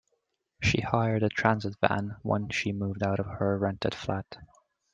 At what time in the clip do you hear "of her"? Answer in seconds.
3.19-3.55